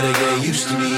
better 0.00 0.18
get 0.18 0.46
used 0.46 0.66
to 0.68 0.78
me. 0.78 0.90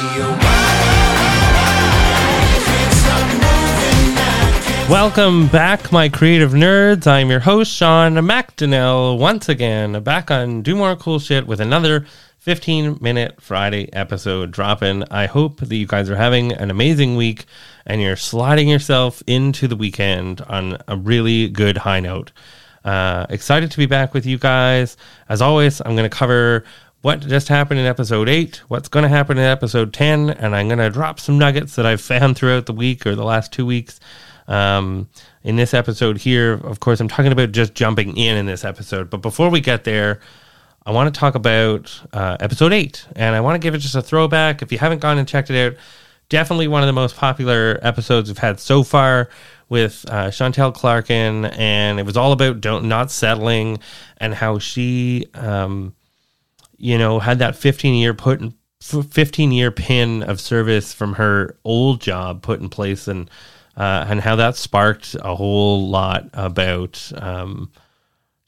Welcome 4.88 5.48
back, 5.48 5.90
my 5.90 6.08
creative 6.08 6.52
nerds. 6.52 7.06
I'm 7.06 7.30
your 7.30 7.40
host, 7.40 7.72
Sean 7.72 8.14
McDonnell, 8.14 9.18
once 9.18 9.48
again, 9.48 10.00
back 10.02 10.30
on 10.30 10.62
Do 10.62 10.76
More 10.76 10.94
Cool 10.94 11.18
Shit 11.18 11.46
with 11.46 11.60
another 11.60 12.06
15 12.38 12.98
minute 13.00 13.40
Friday 13.40 13.92
episode 13.92 14.50
dropping. 14.52 15.04
I 15.10 15.26
hope 15.26 15.60
that 15.60 15.74
you 15.74 15.86
guys 15.86 16.08
are 16.08 16.16
having 16.16 16.52
an 16.52 16.70
amazing 16.70 17.16
week 17.16 17.46
and 17.86 18.00
you're 18.00 18.16
sliding 18.16 18.68
yourself 18.68 19.22
into 19.26 19.66
the 19.66 19.76
weekend 19.76 20.42
on 20.42 20.78
a 20.86 20.96
really 20.96 21.48
good 21.48 21.78
high 21.78 22.00
note. 22.00 22.30
Uh, 22.84 23.26
excited 23.30 23.70
to 23.70 23.78
be 23.78 23.86
back 23.86 24.12
with 24.12 24.26
you 24.26 24.38
guys. 24.38 24.96
As 25.28 25.40
always, 25.40 25.80
I'm 25.80 25.96
going 25.96 26.08
to 26.08 26.16
cover 26.16 26.64
what 27.02 27.20
just 27.20 27.48
happened 27.48 27.80
in 27.80 27.86
episode 27.86 28.28
8, 28.28 28.62
what's 28.68 28.88
going 28.88 29.02
to 29.02 29.08
happen 29.08 29.36
in 29.36 29.44
episode 29.44 29.92
10, 29.92 30.30
and 30.30 30.54
I'm 30.54 30.68
going 30.68 30.78
to 30.78 30.88
drop 30.88 31.18
some 31.18 31.36
nuggets 31.36 31.74
that 31.74 31.84
I've 31.84 32.00
found 32.00 32.36
throughout 32.38 32.66
the 32.66 32.72
week 32.72 33.06
or 33.06 33.14
the 33.14 33.24
last 33.24 33.52
two 33.52 33.66
weeks. 33.66 34.00
Um, 34.48 35.08
in 35.44 35.56
this 35.56 35.74
episode 35.74 36.18
here, 36.18 36.54
of 36.54 36.80
course, 36.80 37.00
I'm 37.00 37.08
talking 37.08 37.32
about 37.32 37.52
just 37.52 37.74
jumping 37.74 38.16
in 38.16 38.36
in 38.36 38.46
this 38.46 38.64
episode. 38.64 39.10
But 39.10 39.18
before 39.18 39.50
we 39.50 39.60
get 39.60 39.84
there, 39.84 40.20
I 40.86 40.92
want 40.92 41.12
to 41.12 41.18
talk 41.18 41.34
about 41.34 42.00
uh, 42.12 42.36
episode 42.38 42.72
8, 42.72 43.06
and 43.16 43.34
I 43.34 43.40
want 43.40 43.60
to 43.60 43.64
give 43.64 43.74
it 43.74 43.78
just 43.78 43.94
a 43.96 44.02
throwback. 44.02 44.62
If 44.62 44.70
you 44.70 44.78
haven't 44.78 45.00
gone 45.00 45.18
and 45.18 45.26
checked 45.26 45.50
it 45.50 45.66
out, 45.66 45.78
definitely 46.28 46.68
one 46.68 46.82
of 46.82 46.86
the 46.86 46.92
most 46.92 47.16
popular 47.16 47.80
episodes 47.82 48.30
we've 48.30 48.38
had 48.38 48.60
so 48.60 48.84
far 48.84 49.28
with 49.68 50.04
uh, 50.08 50.26
Chantel 50.26 50.72
Clarkin, 50.74 51.52
and 51.58 51.98
it 51.98 52.06
was 52.06 52.16
all 52.16 52.30
about 52.30 52.60
don't 52.60 52.84
not 52.84 53.10
settling 53.10 53.80
and 54.18 54.34
how 54.34 54.58
she, 54.58 55.26
um, 55.34 55.94
you 56.82 56.98
know, 56.98 57.20
had 57.20 57.38
that 57.38 57.54
15 57.54 57.94
year 57.94 58.12
put 58.12 58.40
in, 58.40 58.54
15 58.80 59.52
year 59.52 59.70
pin 59.70 60.24
of 60.24 60.40
service 60.40 60.92
from 60.92 61.14
her 61.14 61.56
old 61.64 62.00
job 62.00 62.42
put 62.42 62.60
in 62.60 62.68
place, 62.68 63.06
and 63.06 63.30
uh, 63.76 64.04
and 64.08 64.20
how 64.20 64.34
that 64.34 64.56
sparked 64.56 65.14
a 65.22 65.36
whole 65.36 65.88
lot 65.88 66.28
about 66.32 67.12
um, 67.16 67.70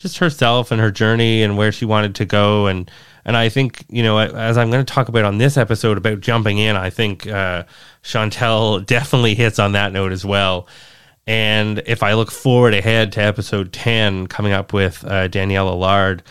just 0.00 0.18
herself 0.18 0.72
and 0.72 0.80
her 0.80 0.90
journey 0.90 1.44
and 1.44 1.56
where 1.56 1.70
she 1.70 1.84
wanted 1.84 2.16
to 2.16 2.24
go 2.24 2.66
and 2.66 2.90
and 3.24 3.36
I 3.36 3.48
think 3.48 3.84
you 3.88 4.02
know 4.02 4.18
as 4.18 4.58
I'm 4.58 4.70
going 4.70 4.84
to 4.84 4.92
talk 4.92 5.08
about 5.08 5.24
on 5.24 5.38
this 5.38 5.56
episode 5.56 5.96
about 5.96 6.18
jumping 6.18 6.58
in, 6.58 6.74
I 6.74 6.90
think 6.90 7.28
uh, 7.28 7.62
Chantel 8.02 8.84
definitely 8.86 9.36
hits 9.36 9.60
on 9.60 9.72
that 9.72 9.92
note 9.92 10.10
as 10.10 10.24
well. 10.24 10.66
And 11.26 11.82
if 11.86 12.02
I 12.02 12.14
look 12.14 12.32
forward 12.32 12.74
ahead 12.74 13.12
to 13.12 13.22
episode 13.22 13.72
10 13.72 14.26
coming 14.26 14.52
up 14.52 14.72
with 14.72 15.04
uh, 15.04 15.28
Danielle 15.28 15.68
Allard, 15.68 16.22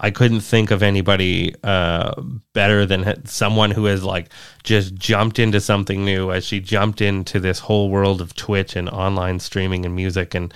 I 0.00 0.10
couldn't 0.10 0.40
think 0.40 0.70
of 0.70 0.82
anybody 0.82 1.54
uh, 1.64 2.20
better 2.52 2.86
than 2.86 3.26
someone 3.26 3.70
who 3.70 3.86
has 3.86 4.04
like 4.04 4.30
just 4.62 4.94
jumped 4.94 5.38
into 5.38 5.60
something 5.60 6.04
new 6.04 6.30
as 6.30 6.44
she 6.44 6.60
jumped 6.60 7.00
into 7.00 7.40
this 7.40 7.58
whole 7.58 7.90
world 7.90 8.20
of 8.20 8.34
Twitch 8.34 8.76
and 8.76 8.88
online 8.88 9.40
streaming 9.40 9.84
and 9.84 9.96
music. 9.96 10.34
And 10.34 10.54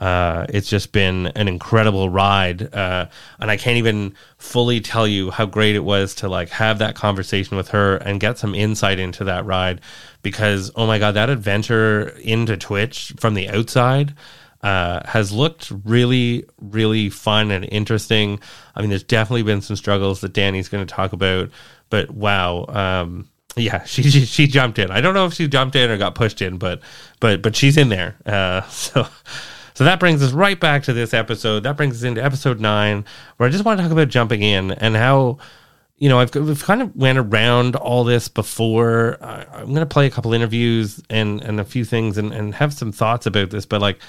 uh, 0.00 0.46
it's 0.48 0.68
just 0.68 0.92
been 0.92 1.26
an 1.36 1.46
incredible 1.46 2.08
ride, 2.08 2.74
uh, 2.74 3.06
and 3.38 3.50
I 3.50 3.58
can't 3.58 3.76
even 3.76 4.14
fully 4.38 4.80
tell 4.80 5.06
you 5.06 5.30
how 5.30 5.44
great 5.44 5.76
it 5.76 5.84
was 5.84 6.14
to 6.16 6.28
like 6.28 6.48
have 6.48 6.78
that 6.78 6.94
conversation 6.94 7.58
with 7.58 7.68
her 7.68 7.96
and 7.96 8.18
get 8.18 8.38
some 8.38 8.54
insight 8.54 8.98
into 8.98 9.24
that 9.24 9.44
ride. 9.44 9.82
Because 10.22 10.70
oh 10.74 10.86
my 10.86 10.98
god, 10.98 11.12
that 11.12 11.28
adventure 11.28 12.16
into 12.22 12.56
Twitch 12.56 13.12
from 13.18 13.34
the 13.34 13.50
outside 13.50 14.14
uh, 14.62 15.00
has 15.06 15.32
looked 15.32 15.72
really, 15.84 16.44
really 16.60 17.08
fun 17.08 17.50
and 17.50 17.64
interesting. 17.70 18.40
I 18.74 18.80
mean, 18.80 18.90
there's 18.90 19.02
definitely 19.02 19.42
been 19.42 19.62
some 19.62 19.76
struggles 19.76 20.20
that 20.20 20.32
Danny's 20.32 20.68
going 20.68 20.86
to 20.86 20.94
talk 20.94 21.12
about, 21.12 21.50
but 21.88 22.10
wow. 22.10 22.66
Um, 22.68 23.28
yeah, 23.56 23.82
she, 23.84 24.02
she, 24.02 24.24
she 24.24 24.46
jumped 24.46 24.78
in. 24.78 24.90
I 24.90 25.00
don't 25.00 25.14
know 25.14 25.26
if 25.26 25.34
she 25.34 25.48
jumped 25.48 25.76
in 25.76 25.90
or 25.90 25.96
got 25.96 26.14
pushed 26.14 26.42
in, 26.42 26.58
but 26.58 26.80
but 27.20 27.42
but 27.42 27.56
she's 27.56 27.76
in 27.76 27.88
there. 27.88 28.16
Uh, 28.26 28.62
so 28.68 29.06
so 29.80 29.84
that 29.84 29.98
brings 29.98 30.22
us 30.22 30.32
right 30.32 30.60
back 30.60 30.82
to 30.84 30.92
this 30.92 31.14
episode. 31.14 31.62
That 31.62 31.76
brings 31.76 31.96
us 31.96 32.02
into 32.02 32.22
episode 32.22 32.60
nine, 32.60 33.04
where 33.36 33.48
I 33.48 33.52
just 33.52 33.64
want 33.64 33.78
to 33.78 33.82
talk 33.82 33.92
about 33.92 34.08
jumping 34.08 34.42
in 34.42 34.72
and 34.72 34.94
how, 34.94 35.38
you 35.96 36.10
know, 36.10 36.20
I've 36.20 36.34
we've 36.34 36.62
kind 36.62 36.82
of 36.82 36.94
went 36.94 37.18
around 37.18 37.76
all 37.76 38.04
this 38.04 38.28
before. 38.28 39.16
I, 39.22 39.46
I'm 39.54 39.68
going 39.68 39.76
to 39.76 39.86
play 39.86 40.06
a 40.06 40.10
couple 40.10 40.34
interviews 40.34 41.00
and 41.08 41.40
and 41.40 41.60
a 41.60 41.64
few 41.64 41.86
things 41.86 42.18
and 42.18 42.32
and 42.32 42.54
have 42.56 42.74
some 42.74 42.92
thoughts 42.92 43.24
about 43.24 43.48
this. 43.48 43.64
But 43.64 43.80
like, 43.80 44.00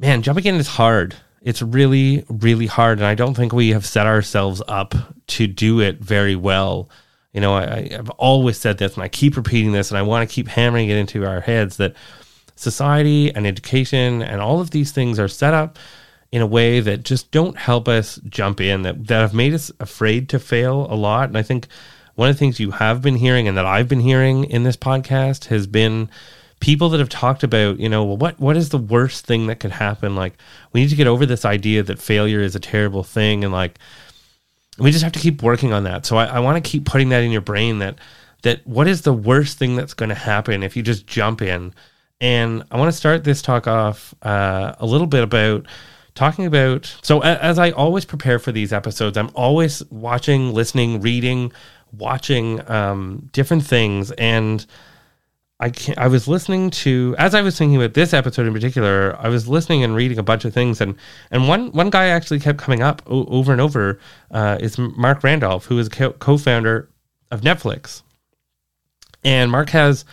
man, 0.00 0.22
jumping 0.22 0.46
in 0.46 0.54
is 0.56 0.66
hard. 0.66 1.14
It's 1.42 1.62
really 1.62 2.24
really 2.28 2.66
hard, 2.66 2.98
and 2.98 3.06
I 3.06 3.14
don't 3.14 3.34
think 3.34 3.52
we 3.52 3.70
have 3.70 3.86
set 3.86 4.06
ourselves 4.06 4.62
up 4.66 4.94
to 5.28 5.46
do 5.46 5.80
it 5.80 6.00
very 6.00 6.36
well. 6.36 6.90
You 7.32 7.40
know, 7.40 7.54
I, 7.54 7.88
I've 7.96 8.10
always 8.10 8.58
said 8.58 8.78
this, 8.78 8.94
and 8.94 9.02
I 9.02 9.08
keep 9.08 9.36
repeating 9.36 9.72
this, 9.72 9.90
and 9.90 9.98
I 9.98 10.02
want 10.02 10.28
to 10.28 10.34
keep 10.34 10.48
hammering 10.48 10.88
it 10.88 10.96
into 10.96 11.24
our 11.24 11.40
heads 11.40 11.76
that 11.76 11.94
society 12.56 13.34
and 13.34 13.46
education 13.46 14.22
and 14.22 14.40
all 14.40 14.60
of 14.60 14.70
these 14.70 14.92
things 14.92 15.18
are 15.18 15.28
set 15.28 15.54
up 15.54 15.78
in 16.30 16.42
a 16.42 16.46
way 16.46 16.78
that 16.80 17.02
just 17.02 17.30
don't 17.30 17.56
help 17.56 17.88
us 17.88 18.20
jump 18.28 18.60
in 18.60 18.82
that, 18.82 19.06
that 19.06 19.20
have 19.20 19.32
made 19.32 19.54
us 19.54 19.72
afraid 19.80 20.28
to 20.28 20.38
fail 20.38 20.86
a 20.90 20.94
lot 20.94 21.30
and 21.30 21.38
i 21.38 21.42
think 21.42 21.66
one 22.16 22.28
of 22.28 22.34
the 22.34 22.38
things 22.38 22.60
you 22.60 22.72
have 22.72 23.00
been 23.00 23.16
hearing 23.16 23.48
and 23.48 23.56
that 23.56 23.64
i've 23.64 23.88
been 23.88 24.00
hearing 24.00 24.44
in 24.44 24.62
this 24.62 24.76
podcast 24.76 25.46
has 25.46 25.66
been 25.66 26.10
people 26.60 26.88
that 26.90 27.00
have 27.00 27.08
talked 27.08 27.42
about 27.42 27.80
you 27.80 27.88
know 27.88 28.04
well, 28.04 28.16
what 28.16 28.38
what 28.38 28.56
is 28.56 28.68
the 28.68 28.78
worst 28.78 29.26
thing 29.26 29.46
that 29.46 29.60
could 29.60 29.70
happen 29.70 30.14
like 30.14 30.34
we 30.72 30.80
need 30.80 30.90
to 30.90 30.96
get 30.96 31.06
over 31.06 31.26
this 31.26 31.44
idea 31.44 31.82
that 31.82 31.98
failure 31.98 32.40
is 32.40 32.54
a 32.54 32.60
terrible 32.60 33.02
thing 33.02 33.44
and 33.44 33.52
like 33.52 33.78
we 34.78 34.90
just 34.90 35.02
have 35.02 35.12
to 35.12 35.18
keep 35.18 35.42
working 35.42 35.72
on 35.72 35.84
that 35.84 36.06
so 36.06 36.16
i, 36.16 36.26
I 36.26 36.40
want 36.40 36.62
to 36.62 36.70
keep 36.70 36.84
putting 36.84 37.08
that 37.10 37.22
in 37.22 37.30
your 37.30 37.40
brain 37.40 37.78
that 37.78 37.96
that 38.42 38.66
what 38.66 38.86
is 38.88 39.02
the 39.02 39.12
worst 39.12 39.58
thing 39.58 39.76
that's 39.76 39.94
going 39.94 40.08
to 40.10 40.14
happen 40.14 40.62
if 40.62 40.76
you 40.76 40.82
just 40.82 41.06
jump 41.06 41.42
in 41.42 41.74
and 42.20 42.64
I 42.70 42.76
want 42.76 42.90
to 42.90 42.96
start 42.96 43.24
this 43.24 43.40
talk 43.40 43.66
off 43.66 44.14
uh, 44.22 44.74
a 44.78 44.86
little 44.86 45.06
bit 45.06 45.22
about 45.22 45.66
talking 46.14 46.44
about. 46.44 46.94
So, 47.02 47.20
as 47.20 47.58
I 47.58 47.70
always 47.70 48.04
prepare 48.04 48.38
for 48.38 48.52
these 48.52 48.72
episodes, 48.72 49.16
I'm 49.16 49.30
always 49.34 49.82
watching, 49.90 50.52
listening, 50.52 51.00
reading, 51.00 51.52
watching 51.96 52.68
um, 52.70 53.30
different 53.32 53.64
things. 53.64 54.10
And 54.12 54.66
I, 55.60 55.70
can. 55.70 55.94
I 55.98 56.08
was 56.08 56.26
listening 56.26 56.70
to, 56.70 57.14
as 57.18 57.34
I 57.34 57.42
was 57.42 57.56
thinking 57.56 57.76
about 57.76 57.94
this 57.94 58.14
episode 58.14 58.46
in 58.46 58.52
particular, 58.52 59.16
I 59.18 59.28
was 59.28 59.46
listening 59.46 59.84
and 59.84 59.94
reading 59.94 60.18
a 60.18 60.22
bunch 60.22 60.44
of 60.44 60.54
things. 60.54 60.80
And, 60.80 60.96
and 61.30 61.46
one, 61.46 61.70
one 61.72 61.90
guy 61.90 62.06
actually 62.06 62.40
kept 62.40 62.58
coming 62.58 62.82
up 62.82 63.02
o- 63.06 63.26
over 63.26 63.52
and 63.52 63.60
over 63.60 64.00
uh, 64.30 64.58
is 64.60 64.78
Marc 64.78 65.22
Randolph, 65.22 65.66
who 65.66 65.78
is 65.78 65.88
co 65.88 66.38
founder 66.38 66.88
of 67.30 67.42
Netflix. 67.42 68.02
And 69.22 69.50
Marc 69.50 69.68
has 69.70 70.04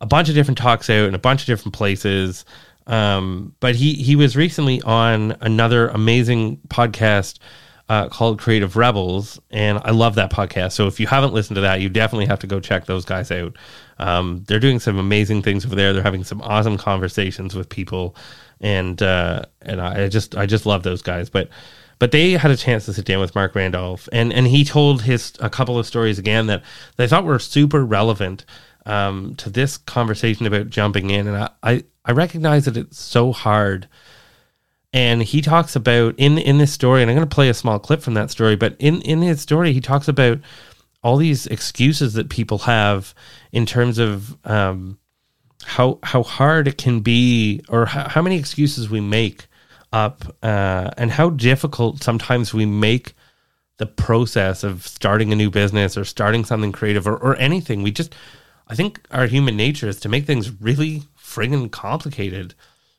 a 0.00 0.06
bunch 0.06 0.28
of 0.28 0.34
different 0.34 0.58
talks 0.58 0.90
out 0.90 1.08
in 1.08 1.14
a 1.14 1.18
bunch 1.18 1.40
of 1.42 1.46
different 1.46 1.74
places. 1.74 2.44
Um, 2.86 3.54
but 3.60 3.76
he 3.76 3.94
he 3.94 4.16
was 4.16 4.36
recently 4.36 4.82
on 4.82 5.36
another 5.40 5.88
amazing 5.88 6.58
podcast 6.68 7.38
uh, 7.88 8.08
called 8.08 8.40
Creative 8.40 8.76
Rebels, 8.76 9.40
and 9.50 9.78
I 9.84 9.90
love 9.90 10.16
that 10.16 10.32
podcast. 10.32 10.72
So 10.72 10.86
if 10.86 10.98
you 10.98 11.06
haven't 11.06 11.32
listened 11.32 11.56
to 11.56 11.60
that, 11.60 11.80
you 11.80 11.88
definitely 11.88 12.26
have 12.26 12.40
to 12.40 12.46
go 12.46 12.58
check 12.58 12.86
those 12.86 13.04
guys 13.04 13.30
out. 13.30 13.56
Um, 13.98 14.44
they're 14.48 14.58
doing 14.58 14.80
some 14.80 14.98
amazing 14.98 15.42
things 15.42 15.64
over 15.64 15.74
there. 15.74 15.92
They're 15.92 16.02
having 16.02 16.24
some 16.24 16.42
awesome 16.42 16.76
conversations 16.76 17.54
with 17.54 17.68
people, 17.68 18.16
and 18.60 19.00
uh, 19.02 19.44
and 19.60 19.80
I 19.80 20.08
just 20.08 20.36
I 20.36 20.46
just 20.46 20.66
love 20.66 20.82
those 20.82 21.02
guys. 21.02 21.30
But 21.30 21.48
but 21.98 22.10
they 22.10 22.32
had 22.32 22.50
a 22.50 22.56
chance 22.56 22.84
to 22.86 22.92
sit 22.92 23.04
down 23.04 23.20
with 23.20 23.34
Marc 23.34 23.54
Randolph, 23.54 24.08
and 24.10 24.32
and 24.32 24.48
he 24.48 24.64
told 24.64 25.02
his 25.02 25.32
a 25.38 25.48
couple 25.48 25.78
of 25.78 25.86
stories 25.86 26.18
again 26.18 26.48
that 26.48 26.64
they 26.96 27.06
thought 27.06 27.24
were 27.24 27.38
super 27.38 27.84
relevant 27.84 28.44
um, 28.86 29.36
to 29.36 29.50
this 29.50 29.76
conversation 29.76 30.46
about 30.46 30.68
jumping 30.68 31.10
in, 31.10 31.28
and 31.28 31.36
I, 31.36 31.50
I, 31.62 31.84
I 32.04 32.10
recognize 32.10 32.64
that 32.64 32.76
it's 32.76 32.98
so 32.98 33.32
hard. 33.32 33.88
And 34.92 35.22
he 35.22 35.40
talks 35.40 35.74
about 35.76 36.14
in 36.18 36.38
in 36.38 36.58
this 36.58 36.72
story, 36.72 37.02
and 37.02 37.10
I'm 37.10 37.16
going 37.16 37.28
to 37.28 37.32
play 37.34 37.48
a 37.48 37.54
small 37.54 37.78
clip 37.78 38.02
from 38.02 38.14
that 38.14 38.30
story. 38.30 38.56
But 38.56 38.74
in 38.78 39.00
in 39.02 39.22
his 39.22 39.40
story, 39.40 39.72
he 39.72 39.80
talks 39.80 40.08
about 40.08 40.38
all 41.02 41.16
these 41.16 41.46
excuses 41.46 42.14
that 42.14 42.28
people 42.28 42.58
have 42.58 43.14
in 43.50 43.66
terms 43.66 43.98
of 43.98 44.36
um, 44.46 44.98
how 45.64 45.98
how 46.02 46.22
hard 46.22 46.68
it 46.68 46.78
can 46.78 47.00
be, 47.00 47.60
or 47.68 47.86
how, 47.86 48.08
how 48.08 48.22
many 48.22 48.38
excuses 48.38 48.88
we 48.88 49.00
make 49.00 49.46
up, 49.92 50.36
uh, 50.42 50.90
and 50.96 51.10
how 51.10 51.30
difficult 51.30 52.02
sometimes 52.02 52.54
we 52.54 52.66
make 52.66 53.14
the 53.78 53.86
process 53.86 54.62
of 54.62 54.86
starting 54.86 55.32
a 55.32 55.36
new 55.36 55.50
business 55.50 55.96
or 55.96 56.04
starting 56.04 56.44
something 56.44 56.72
creative 56.72 57.06
or, 57.06 57.16
or 57.16 57.36
anything. 57.36 57.82
We 57.82 57.90
just 57.90 58.14
I 58.68 58.74
think 58.74 59.00
our 59.10 59.26
human 59.26 59.56
nature 59.56 59.88
is 59.88 60.00
to 60.00 60.08
make 60.08 60.24
things 60.24 60.50
really 60.60 61.02
friggin' 61.18 61.70
complicated. 61.70 62.54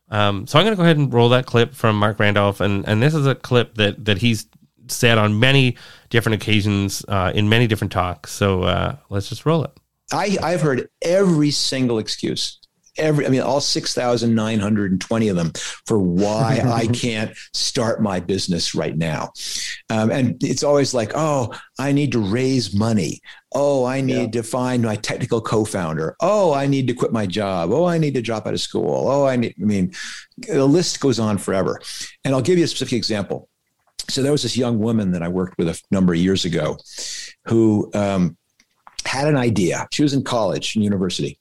Um, 0.10 0.46
so 0.46 0.60
I'm 0.60 0.66
going 0.66 0.74
to 0.74 0.78
go 0.78 0.84
ahead 0.84 0.98
and 0.98 1.12
roll 1.14 1.30
that 1.30 1.46
clip 1.46 1.74
from 1.74 1.98
Marc 1.98 2.20
Randolph, 2.20 2.60
and 2.60 2.88
and 2.88 3.02
this 3.02 3.16
is 3.16 3.26
a 3.26 3.36
clip 3.36 3.76
that 3.76 4.06
that 4.06 4.20
he's 4.20 4.46
said 4.88 5.18
on 5.18 5.40
many 5.40 5.78
different 6.10 6.42
occasions 6.42 7.04
uh, 7.08 7.32
in 7.34 7.50
many 7.50 7.68
different 7.68 7.92
talks. 7.92 8.32
So 8.32 8.64
uh, 8.64 8.98
let's 9.10 9.30
just 9.30 9.46
roll 9.46 9.64
it. 9.64 9.72
I, 10.12 10.38
I've 10.42 10.62
heard 10.62 10.90
every 11.02 11.52
single 11.52 11.98
excuse 11.98 12.60
every, 12.98 13.26
I 13.26 13.30
mean, 13.30 13.42
all 13.42 13.62
6,920 13.62 15.28
of 15.28 15.36
them 15.36 15.52
for 15.86 16.00
why 16.00 16.62
I 16.66 16.88
can't 16.88 17.36
start 17.54 18.02
my 18.02 18.20
business 18.20 18.76
right 18.76 18.96
now. 18.96 19.32
Um, 19.90 20.12
and 20.12 20.44
it's 20.44 20.64
always 20.64 20.94
like, 20.94 21.12
oh, 21.16 21.54
I 21.80 21.92
need 21.92 22.12
to 22.14 22.20
raise 22.20 22.74
money. 22.74 23.22
Oh, 23.56 23.86
I 23.86 24.02
need 24.02 24.34
to 24.34 24.42
find 24.42 24.82
my 24.82 24.96
technical 24.96 25.40
co 25.40 25.64
founder. 25.64 26.16
Oh, 26.20 26.54
I 26.54 26.66
need 26.66 26.88
to 26.88 26.94
quit 26.94 27.12
my 27.12 27.28
job. 27.28 27.72
Oh, 27.72 27.86
I 27.86 28.00
need 28.00 28.16
to 28.16 28.22
drop 28.22 28.48
out 28.48 28.54
of 28.54 28.62
school. 28.62 29.08
Oh, 29.08 29.26
I 29.26 29.36
need, 29.36 29.54
I 29.62 29.64
mean, 29.64 29.94
the 30.38 30.66
list 30.66 31.00
goes 31.00 31.20
on 31.20 31.38
forever. 31.38 31.80
And 32.26 32.34
I'll 32.34 32.42
give 32.42 32.58
you 32.58 32.64
a 32.64 32.68
specific 32.68 32.98
example. 32.98 33.50
So 34.10 34.22
there 34.22 34.32
was 34.32 34.44
this 34.44 34.58
young 34.58 34.80
woman 34.80 35.12
that 35.12 35.24
I 35.24 35.28
worked 35.28 35.58
with 35.58 35.68
a 35.70 35.80
number 35.92 36.14
of 36.14 36.20
years 36.20 36.46
ago 36.46 36.78
who 37.46 37.90
um, 37.94 38.38
had 39.06 39.28
an 39.28 39.38
idea. 39.38 39.88
She 39.92 40.04
was 40.04 40.14
in 40.14 40.24
college 40.24 40.76
and 40.76 40.84
university, 40.84 41.38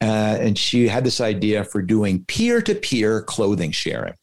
uh, 0.00 0.36
and 0.40 0.58
she 0.58 0.88
had 0.88 1.04
this 1.04 1.20
idea 1.20 1.64
for 1.64 1.82
doing 1.82 2.24
peer-to-peer 2.26 3.22
clothing 3.22 3.70
sharing. 3.70 4.14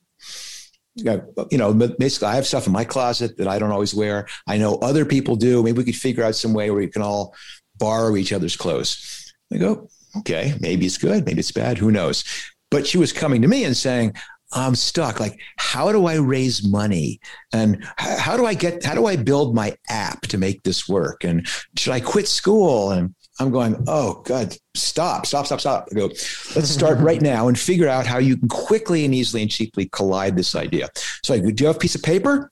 You 0.95 1.23
know, 1.51 1.73
basically, 1.73 2.27
I 2.27 2.35
have 2.35 2.45
stuff 2.45 2.67
in 2.67 2.73
my 2.73 2.83
closet 2.83 3.37
that 3.37 3.47
I 3.47 3.57
don't 3.57 3.71
always 3.71 3.93
wear. 3.93 4.27
I 4.47 4.57
know 4.57 4.75
other 4.77 5.05
people 5.05 5.35
do. 5.35 5.63
Maybe 5.63 5.77
we 5.77 5.85
could 5.85 5.95
figure 5.95 6.23
out 6.23 6.35
some 6.35 6.53
way 6.53 6.69
where 6.71 6.81
we 6.81 6.87
can 6.87 7.01
all 7.01 7.33
borrow 7.77 8.17
each 8.17 8.33
other's 8.33 8.57
clothes. 8.57 9.33
I 9.53 9.57
go, 9.57 9.87
okay, 10.17 10.53
maybe 10.59 10.85
it's 10.85 10.97
good, 10.97 11.25
maybe 11.25 11.39
it's 11.39 11.51
bad, 11.51 11.77
who 11.77 11.91
knows? 11.91 12.23
But 12.69 12.85
she 12.85 12.97
was 12.97 13.13
coming 13.13 13.41
to 13.41 13.47
me 13.47 13.63
and 13.63 13.77
saying, 13.77 14.13
I'm 14.51 14.75
stuck. 14.75 15.19
Like, 15.19 15.39
how 15.57 15.91
do 15.91 16.05
I 16.07 16.15
raise 16.15 16.63
money? 16.63 17.19
And 17.53 17.85
how 17.97 18.35
do 18.35 18.45
I 18.45 18.53
get, 18.55 18.83
how 18.83 18.95
do 18.95 19.05
I 19.05 19.15
build 19.15 19.53
my 19.53 19.75
app 19.89 20.21
to 20.23 20.37
make 20.37 20.63
this 20.63 20.89
work? 20.89 21.23
And 21.23 21.47
should 21.77 21.93
I 21.93 21.99
quit 21.99 22.27
school? 22.27 22.91
And 22.91 23.13
I'm 23.39 23.51
going, 23.51 23.83
oh, 23.87 24.21
God, 24.25 24.55
stop, 24.75 25.25
stop, 25.25 25.45
stop, 25.45 25.59
stop. 25.59 25.87
I 25.91 25.95
go, 25.95 26.07
let's 26.07 26.69
start 26.69 26.97
right 26.99 27.21
now 27.21 27.47
and 27.47 27.57
figure 27.57 27.87
out 27.87 28.07
how 28.07 28.17
you 28.17 28.37
can 28.37 28.49
quickly 28.49 29.05
and 29.05 29.13
easily 29.13 29.43
and 29.43 29.51
cheaply 29.51 29.87
collide 29.91 30.35
this 30.35 30.55
idea. 30.55 30.89
So 31.23 31.33
I 31.35 31.39
go, 31.39 31.51
do 31.51 31.63
you 31.63 31.67
have 31.67 31.75
a 31.75 31.79
piece 31.79 31.95
of 31.95 32.01
paper? 32.01 32.51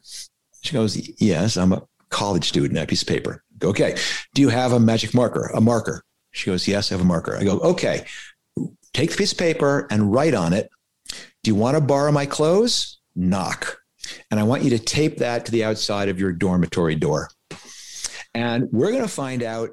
She 0.62 0.74
goes, 0.74 0.98
yes, 1.20 1.58
I'm 1.58 1.74
a 1.74 1.84
college 2.10 2.48
student, 2.48 2.78
and 2.78 2.84
a 2.84 2.88
piece 2.88 3.02
of 3.02 3.08
paper. 3.08 3.44
Go, 3.58 3.70
okay. 3.70 3.98
Do 4.34 4.42
you 4.42 4.50
have 4.50 4.72
a 4.72 4.80
magic 4.80 5.14
marker, 5.14 5.50
a 5.54 5.62
marker? 5.62 6.04
She 6.32 6.46
goes, 6.46 6.68
yes, 6.68 6.92
I 6.92 6.96
have 6.96 7.02
a 7.02 7.08
marker. 7.08 7.36
I 7.36 7.44
go, 7.44 7.60
okay. 7.60 8.06
Take 8.94 9.12
the 9.12 9.18
piece 9.18 9.32
of 9.32 9.38
paper 9.38 9.88
and 9.92 10.12
write 10.12 10.34
on 10.34 10.54
it 10.54 10.70
do 11.48 11.52
you 11.54 11.56
want 11.56 11.78
to 11.78 11.82
borrow 11.82 12.12
my 12.12 12.26
clothes? 12.26 13.00
Knock. 13.16 13.80
And 14.30 14.38
I 14.38 14.44
want 14.44 14.64
you 14.64 14.70
to 14.72 14.80
tape 14.80 15.20
that 15.20 15.46
to 15.46 15.52
the 15.54 15.64
outside 15.64 16.10
of 16.10 16.20
your 16.20 16.34
dormitory 16.34 16.96
door. 16.96 17.30
And 18.36 18.68
we're 18.74 18.92
going 18.92 19.04
to 19.04 19.08
find 19.08 19.42
out. 19.42 19.70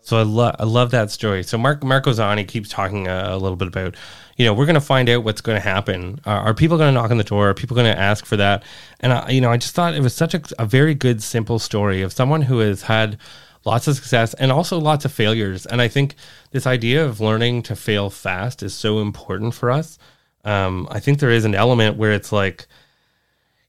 So 0.00 0.18
I 0.18 0.24
love 0.24 0.56
I 0.58 0.64
love 0.64 0.90
that 0.90 1.12
story. 1.12 1.44
So 1.44 1.56
Marc 1.56 1.84
Marc 1.84 2.02
goes 2.02 2.18
on. 2.18 2.36
He 2.38 2.42
keeps 2.42 2.68
talking 2.68 3.06
a, 3.06 3.26
a 3.28 3.38
little 3.38 3.54
bit 3.54 3.68
about, 3.68 3.94
you 4.36 4.44
know, 4.44 4.52
we're 4.52 4.66
going 4.66 4.74
to 4.74 4.80
find 4.80 5.08
out 5.08 5.22
what's 5.22 5.40
going 5.40 5.54
to 5.54 5.62
happen. 5.62 6.18
Uh, 6.26 6.30
are 6.30 6.52
people 6.52 6.78
going 6.78 6.92
to 6.92 7.00
knock 7.00 7.12
on 7.12 7.18
the 7.18 7.22
door? 7.22 7.50
Are 7.50 7.54
people 7.54 7.76
going 7.76 7.94
to 7.94 7.96
ask 7.96 8.26
for 8.26 8.36
that? 8.36 8.64
And 8.98 9.12
I, 9.12 9.30
you 9.30 9.40
know, 9.40 9.52
I 9.52 9.56
just 9.56 9.76
thought 9.76 9.94
it 9.94 10.02
was 10.02 10.16
such 10.16 10.34
a, 10.34 10.42
a 10.58 10.66
very 10.66 10.96
good, 10.96 11.22
simple 11.22 11.60
story 11.60 12.02
of 12.02 12.12
someone 12.12 12.42
who 12.42 12.58
has 12.58 12.82
had 12.82 13.18
lots 13.64 13.86
of 13.86 13.94
success 13.94 14.34
and 14.34 14.50
also 14.50 14.80
lots 14.80 15.04
of 15.04 15.12
failures. 15.12 15.64
And 15.64 15.80
I 15.80 15.86
think 15.86 16.16
this 16.50 16.66
idea 16.66 17.04
of 17.04 17.20
learning 17.20 17.62
to 17.62 17.76
fail 17.76 18.10
fast 18.10 18.64
is 18.64 18.74
so 18.74 18.98
important 18.98 19.54
for 19.54 19.70
us 19.70 19.96
um, 20.44 20.86
I 20.90 21.00
think 21.00 21.18
there 21.18 21.30
is 21.30 21.44
an 21.44 21.54
element 21.54 21.96
where 21.96 22.12
it's 22.12 22.32
like, 22.32 22.66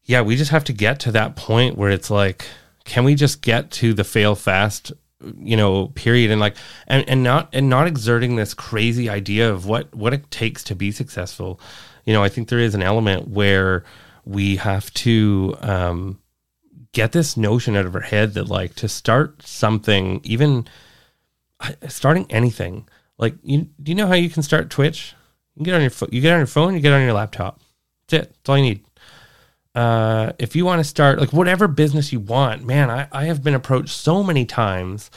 yeah, 0.04 0.20
we 0.20 0.36
just 0.36 0.50
have 0.50 0.64
to 0.64 0.72
get 0.72 1.00
to 1.00 1.12
that 1.12 1.36
point 1.36 1.76
where 1.76 1.90
it's 1.90 2.10
like, 2.10 2.46
can 2.84 3.04
we 3.04 3.14
just 3.14 3.42
get 3.42 3.70
to 3.72 3.92
the 3.92 4.04
fail 4.04 4.34
fast, 4.34 4.92
you 5.38 5.56
know, 5.56 5.88
period, 5.88 6.30
and 6.30 6.40
like, 6.40 6.56
and, 6.86 7.08
and 7.08 7.22
not 7.22 7.48
and 7.52 7.68
not 7.68 7.86
exerting 7.86 8.36
this 8.36 8.54
crazy 8.54 9.08
idea 9.08 9.50
of 9.50 9.66
what 9.66 9.92
what 9.94 10.12
it 10.12 10.30
takes 10.30 10.62
to 10.64 10.74
be 10.74 10.92
successful. 10.92 11.58
You 12.04 12.12
know, 12.12 12.22
I 12.22 12.28
think 12.28 12.48
there 12.48 12.60
is 12.60 12.74
an 12.74 12.82
element 12.82 13.28
where 13.28 13.82
we 14.24 14.56
have 14.56 14.92
to 14.94 15.56
um, 15.60 16.20
get 16.92 17.12
this 17.12 17.36
notion 17.36 17.76
out 17.76 17.86
of 17.86 17.94
our 17.94 18.02
head 18.02 18.34
that 18.34 18.48
like 18.48 18.74
to 18.76 18.88
start 18.88 19.42
something, 19.42 20.20
even 20.22 20.68
starting 21.88 22.26
anything. 22.30 22.86
Like, 23.18 23.34
you 23.42 23.68
do 23.82 23.90
you 23.90 23.94
know 23.94 24.06
how 24.06 24.14
you 24.14 24.30
can 24.30 24.42
start 24.42 24.70
Twitch? 24.70 25.14
You 25.56 25.64
get 25.64 25.74
on 25.74 25.80
your 25.80 25.90
phone. 25.90 26.08
You 26.12 26.20
get 26.20 26.32
on 26.32 26.40
your 26.40 26.46
phone. 26.46 26.74
You 26.74 26.80
get 26.80 26.92
on 26.92 27.02
your 27.02 27.12
laptop. 27.12 27.60
That's 28.08 28.24
it. 28.24 28.32
That's 28.32 28.48
all 28.48 28.58
you 28.58 28.62
need. 28.64 28.84
Uh, 29.74 30.32
if 30.38 30.56
you 30.56 30.64
want 30.64 30.80
to 30.80 30.84
start 30.84 31.18
like 31.18 31.32
whatever 31.32 31.68
business 31.68 32.12
you 32.12 32.20
want, 32.20 32.64
man, 32.64 32.90
I, 32.90 33.08
I 33.12 33.24
have 33.24 33.42
been 33.42 33.54
approached 33.54 33.90
so 33.90 34.22
many 34.22 34.46
times 34.46 35.10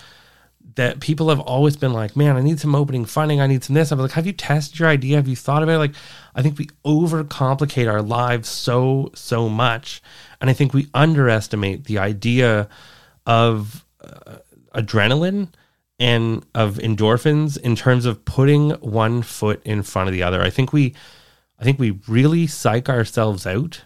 that 0.75 0.99
people 0.99 1.29
have 1.29 1.39
always 1.39 1.75
been 1.75 1.93
like, 1.93 2.15
man, 2.15 2.37
I 2.37 2.41
need 2.41 2.59
some 2.59 2.75
opening 2.75 3.05
funding. 3.05 3.41
I 3.41 3.47
need 3.47 3.63
some 3.63 3.73
this. 3.73 3.91
I'm 3.91 3.99
like, 3.99 4.11
have 4.11 4.25
you 4.25 4.33
tested 4.33 4.79
your 4.79 4.87
idea? 4.87 5.17
Have 5.17 5.27
you 5.27 5.35
thought 5.35 5.63
about 5.63 5.75
it? 5.75 5.79
Like, 5.79 5.95
I 6.35 6.41
think 6.41 6.57
we 6.57 6.67
overcomplicate 6.85 7.91
our 7.91 8.01
lives 8.01 8.47
so, 8.49 9.11
so 9.13 9.49
much. 9.49 10.01
And 10.39 10.49
I 10.49 10.53
think 10.53 10.73
we 10.73 10.87
underestimate 10.93 11.85
the 11.85 11.97
idea 11.99 12.69
of 13.25 13.85
uh, 14.01 14.37
adrenaline 14.73 15.49
and 15.99 16.45
of 16.55 16.75
endorphins 16.75 17.59
in 17.59 17.75
terms 17.75 18.05
of 18.05 18.23
putting 18.25 18.71
one 18.71 19.21
foot 19.21 19.61
in 19.65 19.83
front 19.83 20.07
of 20.07 20.13
the 20.13 20.23
other. 20.23 20.41
I 20.41 20.49
think 20.49 20.71
we 20.71 20.95
I 21.59 21.63
think 21.63 21.77
we 21.77 21.99
really 22.07 22.47
psych 22.47 22.87
ourselves 22.87 23.45
out 23.45 23.83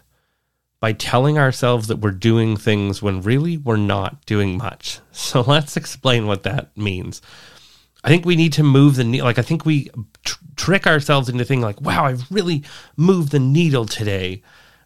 by 0.78 0.92
telling 0.92 1.38
ourselves 1.38 1.88
that 1.88 1.96
we're 1.96 2.12
doing 2.12 2.56
things 2.56 3.02
when 3.02 3.22
really 3.22 3.56
we're 3.56 3.76
not 3.76 4.24
doing 4.26 4.56
much. 4.56 5.00
So 5.12 5.40
let's 5.40 5.76
explain 5.76 6.26
what 6.26 6.42
that 6.42 6.76
means. 6.76 7.22
I 8.02 8.08
think 8.08 8.26
we 8.26 8.36
need 8.36 8.52
to 8.54 8.62
move 8.62 8.96
the 8.96 9.04
needle. 9.04 9.26
Like 9.26 9.38
I 9.38 9.42
think 9.42 9.64
we 9.64 9.90
tr- 10.24 10.38
trick 10.56 10.86
ourselves 10.86 11.28
into 11.28 11.44
thinking 11.44 11.62
like, 11.62 11.80
"Wow, 11.80 12.04
I've 12.04 12.30
really 12.30 12.62
moved 12.96 13.32
the 13.32 13.38
needle 13.38 13.86
today." 13.86 14.42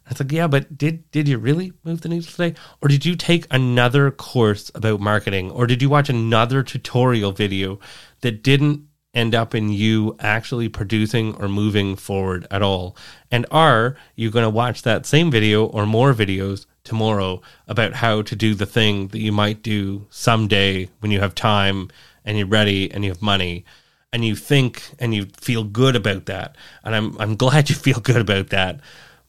It's 0.09 0.19
like, 0.19 0.31
yeah, 0.31 0.47
but 0.47 0.77
did 0.77 1.09
did 1.11 1.27
you 1.27 1.37
really 1.37 1.73
move 1.83 2.01
the 2.01 2.09
needle 2.09 2.31
today, 2.31 2.55
or 2.81 2.89
did 2.89 3.05
you 3.05 3.15
take 3.15 3.45
another 3.51 4.11
course 4.11 4.71
about 4.73 4.99
marketing, 4.99 5.51
or 5.51 5.67
did 5.67 5.81
you 5.81 5.89
watch 5.89 6.09
another 6.09 6.63
tutorial 6.63 7.31
video 7.31 7.79
that 8.21 8.43
didn't 8.43 8.87
end 9.13 9.33
up 9.33 9.55
in 9.55 9.69
you 9.69 10.15
actually 10.19 10.69
producing 10.69 11.35
or 11.35 11.47
moving 11.47 11.95
forward 11.95 12.47
at 12.51 12.61
all? 12.61 12.95
And 13.31 13.45
are 13.51 13.95
you 14.15 14.29
going 14.31 14.43
to 14.43 14.49
watch 14.49 14.81
that 14.83 15.05
same 15.05 15.31
video 15.31 15.65
or 15.65 15.85
more 15.85 16.13
videos 16.13 16.65
tomorrow 16.83 17.41
about 17.67 17.93
how 17.93 18.21
to 18.21 18.35
do 18.35 18.55
the 18.55 18.65
thing 18.65 19.07
that 19.09 19.19
you 19.19 19.31
might 19.31 19.61
do 19.63 20.07
someday 20.09 20.89
when 20.99 21.11
you 21.11 21.19
have 21.19 21.35
time 21.35 21.89
and 22.25 22.37
you're 22.37 22.47
ready 22.47 22.91
and 22.91 23.03
you 23.03 23.11
have 23.11 23.21
money? 23.21 23.65
And 24.11 24.25
you 24.25 24.35
think 24.35 24.81
and 24.97 25.13
you 25.13 25.25
feel 25.39 25.63
good 25.63 25.95
about 25.95 26.25
that. 26.25 26.55
And 26.83 26.95
I'm 26.95 27.15
I'm 27.19 27.35
glad 27.35 27.69
you 27.69 27.75
feel 27.75 27.99
good 27.99 28.17
about 28.17 28.49
that 28.49 28.79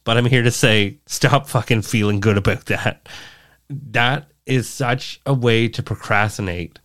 but 0.04 0.16
I'm 0.16 0.26
here 0.26 0.42
to 0.42 0.50
say 0.50 0.98
stop 1.06 1.46
fucking 1.46 1.82
feeling 1.82 2.20
good 2.20 2.36
about 2.36 2.66
that. 2.66 3.08
That 3.68 4.28
is 4.46 4.68
such 4.68 5.20
a 5.26 5.34
way 5.34 5.68
to 5.68 5.82
procrastinate 5.82 6.78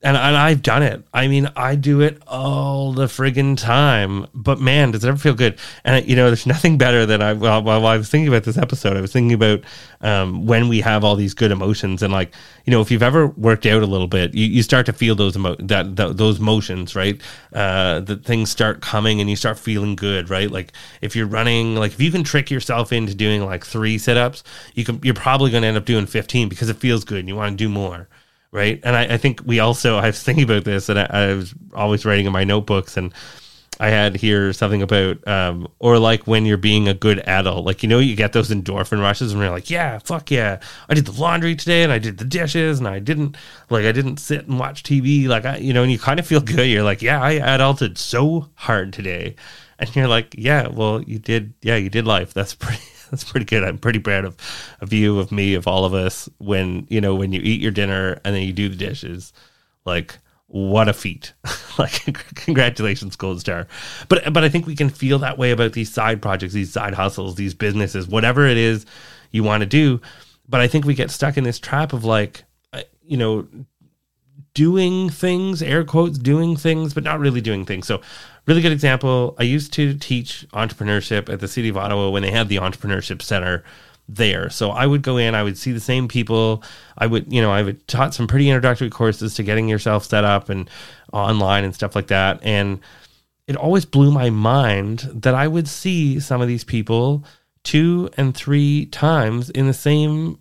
and, 0.00 0.16
and 0.16 0.36
I've 0.36 0.62
done 0.62 0.84
it. 0.84 1.02
I 1.12 1.26
mean, 1.26 1.50
I 1.56 1.74
do 1.74 2.00
it 2.02 2.22
all 2.28 2.92
the 2.92 3.06
friggin' 3.06 3.58
time. 3.58 4.28
But 4.32 4.60
man, 4.60 4.92
does 4.92 5.02
it 5.02 5.08
ever 5.08 5.18
feel 5.18 5.34
good? 5.34 5.58
And 5.84 6.08
you 6.08 6.14
know, 6.14 6.28
there's 6.28 6.46
nothing 6.46 6.78
better 6.78 7.04
than 7.04 7.20
I. 7.20 7.32
Well, 7.32 7.64
while 7.64 7.84
I 7.84 7.96
was 7.96 8.08
thinking 8.08 8.28
about 8.28 8.44
this 8.44 8.56
episode, 8.56 8.96
I 8.96 9.00
was 9.00 9.12
thinking 9.12 9.32
about 9.32 9.60
um, 10.00 10.46
when 10.46 10.68
we 10.68 10.82
have 10.82 11.02
all 11.02 11.16
these 11.16 11.34
good 11.34 11.50
emotions, 11.50 12.00
and 12.02 12.12
like 12.12 12.32
you 12.64 12.70
know, 12.70 12.80
if 12.80 12.92
you've 12.92 13.02
ever 13.02 13.26
worked 13.26 13.66
out 13.66 13.82
a 13.82 13.86
little 13.86 14.06
bit, 14.06 14.34
you, 14.34 14.46
you 14.46 14.62
start 14.62 14.86
to 14.86 14.92
feel 14.92 15.16
those 15.16 15.34
emo- 15.34 15.56
that, 15.56 15.96
that 15.96 16.16
those 16.16 16.38
motions, 16.38 16.94
right? 16.94 17.20
Uh, 17.52 17.98
that 18.00 18.24
things 18.24 18.50
start 18.50 18.80
coming, 18.80 19.20
and 19.20 19.28
you 19.28 19.34
start 19.34 19.58
feeling 19.58 19.96
good, 19.96 20.30
right? 20.30 20.50
Like 20.50 20.72
if 21.00 21.16
you're 21.16 21.26
running, 21.26 21.74
like 21.74 21.92
if 21.92 22.00
you 22.00 22.12
can 22.12 22.22
trick 22.22 22.52
yourself 22.52 22.92
into 22.92 23.16
doing 23.16 23.44
like 23.44 23.66
three 23.66 23.98
sit 23.98 24.16
ups, 24.16 24.44
you 24.74 24.84
can. 24.84 25.00
You're 25.02 25.14
probably 25.14 25.50
going 25.50 25.62
to 25.62 25.68
end 25.68 25.76
up 25.76 25.86
doing 25.86 26.06
15 26.06 26.48
because 26.48 26.68
it 26.68 26.76
feels 26.76 27.02
good, 27.02 27.18
and 27.18 27.28
you 27.28 27.34
want 27.34 27.50
to 27.50 27.56
do 27.56 27.68
more 27.68 28.06
right? 28.52 28.80
And 28.82 28.96
I, 28.96 29.14
I, 29.14 29.16
think 29.16 29.42
we 29.44 29.60
also 29.60 29.96
I 29.96 30.06
was 30.06 30.22
thinking 30.22 30.44
about 30.44 30.64
this, 30.64 30.88
and 30.88 30.98
I, 30.98 31.06
I, 31.10 31.34
was 31.34 31.54
always 31.74 32.04
writing 32.04 32.26
in 32.26 32.32
my 32.32 32.44
notebooks, 32.44 32.96
and 32.96 33.12
I 33.80 33.88
had 33.90 34.16
here 34.16 34.52
something 34.52 34.82
about 34.82 35.26
um, 35.28 35.68
or 35.78 35.98
like 35.98 36.26
when 36.26 36.46
you're 36.46 36.56
being 36.56 36.88
a 36.88 36.94
good 36.94 37.20
adult, 37.20 37.64
like 37.64 37.82
you 37.82 37.88
know 37.88 37.98
you 37.98 38.16
get 38.16 38.32
those 38.32 38.50
endorphin 38.50 39.00
rushes, 39.00 39.32
and 39.32 39.40
you're 39.40 39.50
like, 39.50 39.70
yeah, 39.70 39.98
fuck 39.98 40.30
yeah, 40.30 40.60
I 40.88 40.94
did 40.94 41.06
the 41.06 41.20
laundry 41.20 41.54
today, 41.54 41.82
and 41.82 41.92
I 41.92 41.98
did 41.98 42.18
the 42.18 42.24
dishes, 42.24 42.78
and 42.78 42.88
I 42.88 42.98
didn't 42.98 43.36
like 43.70 43.84
I 43.84 43.92
didn't 43.92 44.18
sit 44.18 44.46
and 44.46 44.58
watch 44.58 44.82
TV, 44.82 45.28
like 45.28 45.44
I 45.44 45.58
you 45.58 45.72
know, 45.72 45.82
and 45.82 45.92
you 45.92 45.98
kind 45.98 46.18
of 46.18 46.26
feel 46.26 46.40
good. 46.42 46.68
You're 46.68 46.82
like, 46.82 47.02
yeah, 47.02 47.22
I 47.22 47.34
adulted 47.34 47.98
so 47.98 48.48
hard 48.54 48.92
today. 48.92 49.36
And 49.78 49.94
you're 49.94 50.08
like, 50.08 50.34
yeah, 50.36 50.68
well, 50.68 51.02
you 51.02 51.20
did, 51.20 51.54
yeah, 51.62 51.76
you 51.76 51.88
did 51.88 52.04
life. 52.04 52.34
That's 52.34 52.54
pretty, 52.54 52.82
that's 53.10 53.24
pretty 53.24 53.46
good. 53.46 53.64
I'm 53.64 53.78
pretty 53.78 53.98
proud 53.98 54.24
of 54.24 54.36
of 54.80 54.92
you, 54.92 55.18
of 55.18 55.32
me, 55.32 55.54
of 55.54 55.66
all 55.66 55.84
of 55.84 55.94
us. 55.94 56.28
When 56.38 56.86
you 56.88 57.00
know 57.00 57.14
when 57.14 57.32
you 57.32 57.40
eat 57.42 57.60
your 57.60 57.72
dinner 57.72 58.20
and 58.24 58.34
then 58.34 58.42
you 58.42 58.52
do 58.52 58.68
the 58.68 58.76
dishes, 58.76 59.32
like 59.84 60.18
what 60.46 60.88
a 60.88 60.92
feat! 60.92 61.34
like 61.78 62.04
congratulations, 62.34 63.16
gold 63.16 63.40
star. 63.40 63.66
But 64.08 64.32
but 64.32 64.44
I 64.44 64.48
think 64.48 64.66
we 64.66 64.76
can 64.76 64.88
feel 64.88 65.18
that 65.20 65.38
way 65.38 65.50
about 65.50 65.72
these 65.72 65.92
side 65.92 66.22
projects, 66.22 66.54
these 66.54 66.72
side 66.72 66.94
hustles, 66.94 67.34
these 67.34 67.54
businesses, 67.54 68.08
whatever 68.08 68.46
it 68.46 68.56
is 68.56 68.86
you 69.30 69.42
want 69.42 69.60
to 69.62 69.66
do. 69.66 70.00
But 70.48 70.60
I 70.60 70.68
think 70.68 70.84
we 70.84 70.94
get 70.94 71.10
stuck 71.10 71.36
in 71.36 71.44
this 71.44 71.58
trap 71.58 71.92
of 71.92 72.04
like, 72.04 72.44
uh, 72.72 72.82
you 73.02 73.18
know, 73.18 73.46
doing 74.58 75.08
things, 75.08 75.62
air 75.62 75.84
quotes, 75.84 76.18
doing 76.18 76.56
things, 76.56 76.92
but 76.92 77.04
not 77.04 77.20
really 77.20 77.40
doing 77.40 77.64
things. 77.64 77.86
So, 77.86 78.00
really 78.44 78.60
good 78.60 78.72
example. 78.72 79.36
I 79.38 79.44
used 79.44 79.72
to 79.74 79.94
teach 79.94 80.44
entrepreneurship 80.52 81.32
at 81.32 81.38
the 81.38 81.46
city 81.46 81.68
of 81.68 81.76
Ottawa 81.76 82.10
when 82.10 82.22
they 82.22 82.32
had 82.32 82.48
the 82.48 82.56
entrepreneurship 82.56 83.22
center 83.22 83.62
there. 84.08 84.50
So 84.50 84.70
I 84.70 84.84
would 84.84 85.02
go 85.02 85.16
in, 85.16 85.36
I 85.36 85.44
would 85.44 85.56
see 85.56 85.70
the 85.70 85.78
same 85.78 86.08
people. 86.08 86.64
I 86.96 87.06
would, 87.06 87.32
you 87.32 87.40
know, 87.40 87.52
I 87.52 87.62
would 87.62 87.86
taught 87.86 88.14
some 88.14 88.26
pretty 88.26 88.48
introductory 88.48 88.90
courses 88.90 89.34
to 89.34 89.44
getting 89.44 89.68
yourself 89.68 90.04
set 90.04 90.24
up 90.24 90.48
and 90.48 90.68
online 91.12 91.62
and 91.62 91.72
stuff 91.72 91.94
like 91.94 92.08
that. 92.08 92.40
And 92.42 92.80
it 93.46 93.54
always 93.54 93.84
blew 93.84 94.10
my 94.10 94.28
mind 94.28 95.08
that 95.14 95.36
I 95.36 95.46
would 95.46 95.68
see 95.68 96.18
some 96.18 96.40
of 96.40 96.48
these 96.48 96.64
people 96.64 97.24
two 97.62 98.10
and 98.16 98.34
three 98.34 98.86
times 98.86 99.50
in 99.50 99.68
the 99.68 99.72
same 99.72 100.40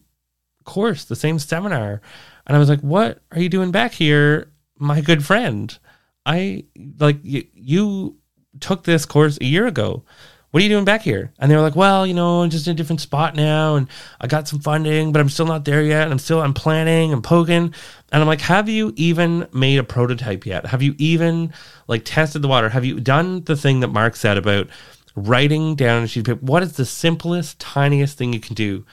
course, 0.64 1.06
the 1.06 1.16
same 1.16 1.38
seminar. 1.38 2.02
And 2.48 2.56
I 2.56 2.60
was 2.60 2.70
like, 2.70 2.82
what 2.82 3.20
are 3.32 3.40
you 3.40 3.50
doing 3.50 3.72
back 3.72 3.94
here, 3.94 4.52
my 4.80 5.02
good 5.02 5.24
friend? 5.24 5.78
I 6.26 6.66
like 7.00 7.20
you, 7.24 7.46
you 7.54 8.18
took 8.60 8.84
this 8.84 9.06
course 9.06 9.38
a 9.40 9.46
year 9.46 9.68
ago. 9.68 10.04
What 10.52 10.62
are 10.62 10.64
you 10.64 10.70
doing 10.70 10.86
back 10.86 11.02
here? 11.02 11.34
And 11.40 11.52
they 11.52 11.56
were 11.56 11.62
like, 11.62 11.76
well, 11.76 12.08
you 12.08 12.14
know, 12.14 12.42
I'm 12.42 12.50
just 12.50 12.68
in 12.68 12.72
a 12.72 12.76
different 12.76 13.02
spot 13.02 13.36
now 13.36 13.76
and 13.76 13.88
I 14.22 14.28
got 14.28 14.48
some 14.48 14.60
funding, 14.60 15.12
but 15.12 15.20
I'm 15.20 15.30
still 15.30 15.46
not 15.46 15.66
there 15.66 15.84
yet. 15.84 16.04
And 16.04 16.12
I'm 16.14 16.20
still, 16.20 16.42
I'm 16.42 16.54
planning 16.54 17.12
and 17.12 17.22
poking. 17.22 17.74
And 18.12 18.22
I'm 18.22 18.28
like, 18.28 18.42
have 18.42 18.70
you 18.70 18.94
even 18.96 19.48
made 19.54 19.78
a 19.78 19.84
prototype 19.84 20.46
yet? 20.46 20.66
Have 20.68 20.82
you 20.82 20.96
even 20.98 21.54
like 21.88 22.04
tested 22.06 22.42
the 22.42 22.48
water? 22.48 22.70
Have 22.70 22.86
you 22.86 23.02
done 23.02 23.44
the 23.44 23.58
thing 23.58 23.82
that 23.82 23.90
Marc 23.90 24.16
said 24.16 24.38
about 24.38 24.70
writing 25.16 25.76
down 25.76 26.04
a 26.04 26.08
sheet 26.08 26.22
of 26.22 26.26
paper? 26.26 26.46
What 26.46 26.64
is 26.64 26.78
the 26.78 26.86
simplest, 26.86 27.60
tiniest 27.60 28.18
thing 28.18 28.32
you 28.32 28.40
can 28.40 28.56
do? 28.56 28.86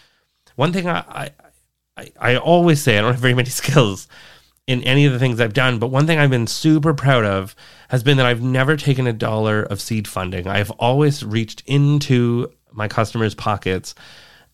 One 0.56 0.72
thing 0.72 0.88
I, 0.88 1.04
I, 1.08 1.30
I, 1.96 2.10
I 2.18 2.36
always 2.36 2.82
say, 2.82 2.98
I 2.98 3.02
don't 3.02 3.12
have 3.12 3.20
very 3.20 3.34
many 3.34 3.50
skills 3.50 4.08
in 4.66 4.82
any 4.82 5.04
of 5.04 5.12
the 5.12 5.18
things 5.18 5.40
I've 5.40 5.52
done, 5.52 5.78
but 5.78 5.88
one 5.88 6.06
thing 6.06 6.18
I've 6.18 6.30
been 6.30 6.46
super 6.46 6.94
proud 6.94 7.24
of 7.24 7.54
has 7.88 8.02
been 8.02 8.16
that 8.16 8.26
I've 8.26 8.42
never 8.42 8.76
taken 8.76 9.06
a 9.06 9.12
dollar 9.12 9.62
of 9.62 9.80
seed 9.80 10.08
funding. 10.08 10.46
I've 10.46 10.70
always 10.72 11.22
reached 11.22 11.62
into 11.66 12.50
my 12.72 12.88
customers' 12.88 13.34
pockets. 13.34 13.94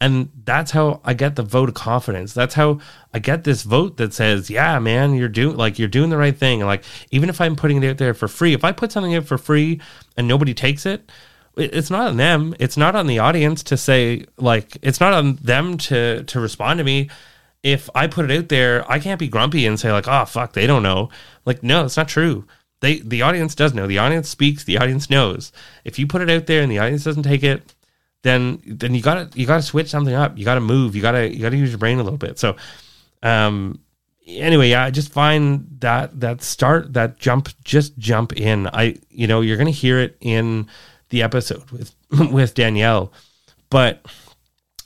And 0.02 0.30
that's 0.44 0.70
how 0.70 1.02
I 1.04 1.12
get 1.12 1.37
the 1.37 1.42
vote 1.42 1.68
of 1.68 1.75
confidence. 1.75 2.32
That's 2.32 2.54
how 2.54 2.80
I 3.12 3.18
get 3.18 3.44
this 3.44 3.62
vote 3.62 3.99
that 3.99 4.14
says, 4.14 4.49
"Yeah, 4.49 4.78
man, 4.78 5.12
you're 5.12 5.28
doing 5.28 5.59
like 5.59 5.78
you're 5.78 5.88
doing 5.88 6.09
the 6.09 6.16
right 6.16 6.37
thing." 6.37 6.62
And 6.62 6.68
like 6.68 6.85
even 7.11 7.28
if 7.28 7.38
I'm 7.38 7.54
putting 7.54 7.82
it 7.82 7.87
out 7.90 7.99
there 7.99 8.14
for 8.14 8.26
free, 8.26 8.54
if 8.54 8.64
I 8.64 8.73
put 8.73 8.92
something 8.92 9.14
out 9.14 9.26
for 9.26 9.37
free 9.37 9.78
and 10.16 10.26
nobody 10.26 10.54
takes 10.54 10.87
it, 10.87 11.02
it- 11.02 11.11
it's 11.57 11.90
not 11.90 12.09
on 12.09 12.16
them. 12.16 12.54
It's 12.59 12.76
not 12.76 12.97
on 12.97 13.07
the 13.07 13.19
audience 13.19 13.62
to 13.64 13.76
say 13.76 14.25
like 14.37 14.76
it's 14.83 15.00
not 15.00 15.12
on 15.12 15.37
them 15.37 15.78
to 15.78 16.25
to 16.25 16.40
respond 16.40 16.78
to 16.78 16.85
me. 16.85 17.11
If 17.62 17.90
I 17.95 18.07
put 18.07 18.30
it 18.30 18.37
out 18.37 18.49
there, 18.49 18.90
I 18.90 18.99
can't 18.99 19.19
be 19.19 19.28
grumpy 19.28 19.66
and 19.66 19.78
say 19.78 19.92
like, 19.92 20.09
"Oh 20.09 20.25
fuck, 20.25 20.52
they 20.52 20.66
don't 20.66 20.83
know." 20.83 21.11
Like 21.45 21.62
no, 21.62 21.85
it's 21.85 21.97
not 21.97 22.09
true. 22.09 22.47
They 22.80 23.00
the 23.00 23.23
audience 23.23 23.54
does 23.54 23.75
know. 23.75 23.87
The 23.87 23.99
audience 23.99 24.28
speaks. 24.28 24.64
The 24.64 24.78
audience 24.78 25.11
knows. 25.11 25.52
If 25.85 25.99
you 25.99 26.07
put 26.07 26.23
it 26.23 26.30
out 26.30 26.47
there 26.47 26.62
and 26.62 26.71
the 26.71 26.78
audience 26.78 27.04
doesn't 27.04 27.25
take 27.25 27.42
it, 27.42 27.75
then 28.23 28.62
then 28.66 28.95
you 28.95 29.02
gotta 29.02 29.28
you 29.35 29.47
gotta 29.47 29.62
switch 29.62 29.88
something 29.88 30.14
up. 30.14 30.38
You 30.38 30.45
gotta 30.45 30.61
move. 30.61 30.97
You 30.97 31.02
gotta 31.02 31.33
you 31.33 31.40
gotta 31.40 31.57
use 31.57 31.71
your 31.71 31.78
brain 31.78 31.99
a 31.99 32.02
little 32.02 32.19
bit. 32.19 32.38
So, 32.38 32.57
um, 33.23 33.80
anyway, 34.26 34.71
yeah, 34.71 34.85
I 34.85 34.90
just 34.90 35.12
find 35.12 35.66
that 35.80 36.19
that 36.21 36.42
start 36.42 36.95
that 36.95 37.19
jump, 37.19 37.49
just 37.64 37.99
jump 37.99 38.33
in. 38.35 38.66
I 38.69 38.97
you 39.11 39.26
know 39.26 39.40
you're 39.42 39.57
gonna 39.59 39.71
hear 39.71 39.99
it 39.99 40.16
in 40.21 40.66
the 41.11 41.23
episode 41.23 41.71
with 41.71 41.95
with 42.33 42.55
Danielle, 42.55 43.12
but 43.69 44.05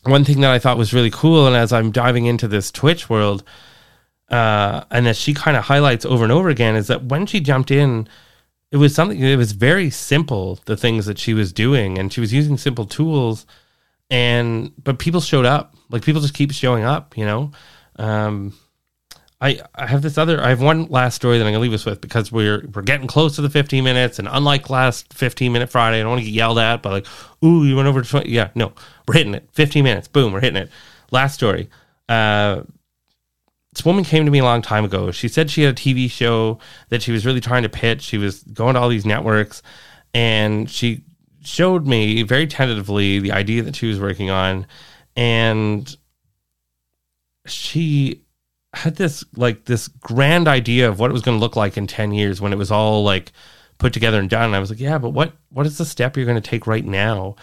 one 0.04 0.25
thing 0.25 0.40
that 0.40 0.50
I 0.50 0.59
thought 0.59 0.76
was 0.76 0.93
really 0.93 1.11
cool, 1.11 1.47
and 1.47 1.57
as 1.57 1.73
I'm 1.73 1.90
diving 1.90 2.26
into 2.26 2.47
this 2.47 2.71
Twitch 2.71 3.09
world, 3.09 3.43
uh, 4.28 4.85
and 4.90 5.07
that 5.07 5.16
she 5.16 5.33
kind 5.33 5.57
of 5.57 5.64
highlights 5.64 6.04
over 6.04 6.25
and 6.25 6.33
over 6.33 6.49
again, 6.49 6.76
is 6.76 6.88
that 6.88 7.04
when 7.04 7.26
she 7.26 7.40
jumped 7.40 7.71
in, 7.71 8.09
it 8.71 8.76
was 8.76 8.95
something. 8.95 9.19
It 9.19 9.37
was 9.37 9.52
very 9.52 9.90
simple. 9.90 10.61
The 10.66 10.76
things 10.76 11.07
that 11.07 11.19
she 11.19 11.33
was 11.33 11.52
doing, 11.52 11.99
and 11.99 12.12
she 12.12 12.21
was 12.21 12.33
using 12.33 12.59
simple 12.59 12.85
tools, 12.85 13.47
and 14.11 14.73
but 14.83 14.99
people 14.99 15.21
showed 15.21 15.47
up. 15.47 15.75
Like 15.90 16.04
people 16.04 16.21
just 16.21 16.35
keep 16.35 16.52
showing 16.52 16.85
up. 16.85 17.16
You 17.16 17.25
know, 17.25 17.52
um, 17.97 18.54
I 19.40 19.60
I 19.74 19.86
have 19.86 20.02
this 20.02 20.16
other. 20.16 20.42
I 20.42 20.48
have 20.48 20.60
one 20.62 20.86
last 20.86 21.16
story 21.16 21.38
that 21.38 21.44
I'm 21.44 21.52
gonna 21.52 21.62
leave 21.62 21.72
us 21.72 21.84
with 21.84 22.00
because 22.00 22.30
we're 22.30 22.66
we're 22.72 22.82
getting 22.82 23.06
close 23.06 23.36
to 23.36 23.42
the 23.42 23.50
15 23.50 23.82
minutes, 23.84 24.18
and 24.18 24.28
unlike 24.30 24.70
last 24.70 25.12
15 25.12 25.52
minute 25.52 25.70
Friday, 25.70 25.98
I 25.98 26.00
don't 26.00 26.10
want 26.10 26.20
to 26.20 26.24
get 26.24 26.34
yelled 26.34 26.58
at, 26.58 26.82
but 26.82 26.92
like, 26.92 27.06
ooh, 27.44 27.64
you 27.64 27.76
went 27.76 27.88
over 27.88 28.02
to 28.02 28.08
20. 28.08 28.30
Yeah, 28.30 28.50
no, 28.54 28.72
we're 29.06 29.14
hitting 29.14 29.34
it. 29.34 29.48
15 29.52 29.84
minutes, 29.84 30.08
boom, 30.08 30.32
we're 30.32 30.40
hitting 30.40 30.62
it. 30.62 30.70
Last 31.10 31.34
story. 31.34 31.68
Uh, 32.08 32.62
this 33.74 33.84
woman 33.84 34.04
came 34.04 34.24
to 34.24 34.30
me 34.30 34.38
a 34.38 34.44
long 34.44 34.62
time 34.62 34.84
ago. 34.84 35.10
She 35.10 35.26
said 35.26 35.50
she 35.50 35.62
had 35.62 35.74
a 35.74 35.76
TV 35.76 36.08
show 36.08 36.60
that 36.90 37.02
she 37.02 37.10
was 37.10 37.26
really 37.26 37.40
trying 37.40 37.64
to 37.64 37.68
pitch. 37.68 38.02
She 38.02 38.18
was 38.18 38.44
going 38.44 38.74
to 38.74 38.80
all 38.80 38.88
these 38.88 39.04
networks, 39.04 39.62
and 40.14 40.70
she 40.70 41.02
showed 41.42 41.86
me 41.86 42.22
very 42.22 42.46
tentatively 42.46 43.18
the 43.18 43.32
idea 43.32 43.62
that 43.62 43.74
she 43.74 43.86
was 43.86 43.98
working 43.98 44.30
on, 44.30 44.66
and 45.16 45.96
she 47.46 48.24
had 48.75 48.97
this 48.97 49.25
like 49.37 49.64
this 49.64 49.88
grand 49.88 50.49
idea 50.49 50.88
of 50.88 50.99
what 50.99 51.11
it 51.11 51.12
was 51.12 51.23
going 51.23 51.37
to 51.37 51.40
look 51.40 51.57
like 51.57 51.76
in 51.76 51.87
10 51.87 52.12
years 52.12 52.40
when 52.40 52.52
it 52.52 52.57
was 52.57 52.71
all 52.71 53.02
like 53.02 53.33
put 53.78 53.93
together 53.93 54.19
and 54.19 54.31
done 54.31 54.45
and 54.45 54.57
i 54.57 54.61
was 54.61 54.71
like 54.71 54.81
yeah 54.81 54.99
but 54.99 55.11
what 55.11 55.33
what 55.50 55.66
is 55.66 55.78
the 55.78 55.85
step 55.85 56.16
you're 56.16 56.26
going 56.26 56.40
to 56.40 56.50
take 56.50 56.66
right 56.66 56.85
now? 56.85 57.37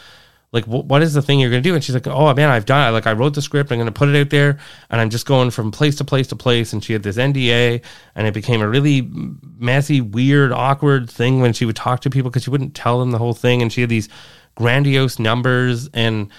Like 0.52 0.66
wh- 0.66 0.86
what 0.86 1.02
is 1.02 1.14
the 1.14 1.22
thing 1.22 1.40
you're 1.40 1.50
going 1.50 1.64
to 1.64 1.70
do? 1.70 1.74
And 1.74 1.84
she's 1.84 1.96
like 1.96 2.08
oh 2.08 2.34
man 2.34 2.50
i've 2.50 2.66
done 2.66 2.90
it 2.90 2.92
like 2.92 3.08
i 3.08 3.14
wrote 3.14 3.34
the 3.34 3.42
script 3.42 3.72
i'm 3.72 3.78
going 3.78 3.86
to 3.86 3.92
put 3.92 4.10
it 4.10 4.20
out 4.20 4.30
there 4.30 4.60
and 4.90 5.00
i'm 5.00 5.10
just 5.10 5.26
going 5.26 5.50
from 5.50 5.72
place 5.72 5.96
to 5.98 6.04
place 6.04 6.28
to 6.28 6.36
place 6.36 6.74
and 6.74 6.84
she 6.84 6.94
had 6.94 7.04
this 7.04 7.18
nda 7.18 7.82
and 8.16 8.28
it 8.28 8.34
became 8.34 8.62
a 8.62 8.68
really 8.68 9.10
messy 9.58 10.02
weird 10.02 10.52
awkward 10.52 11.10
thing 11.10 11.40
when 11.40 11.54
she 11.54 11.66
would 11.66 11.76
talk 11.76 12.02
to 12.02 12.10
people 12.10 12.30
because 12.30 12.44
she 12.44 12.50
wouldn't 12.50 12.76
tell 12.76 13.00
them 13.00 13.12
the 13.12 13.18
whole 13.18 13.34
thing 13.34 13.62
and 13.62 13.72
she 13.72 13.82
had 13.82 13.90
these 13.90 14.10
grandiose 14.56 15.20
numbers 15.20 15.90
and 15.94 16.30